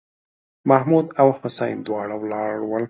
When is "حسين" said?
1.43-1.77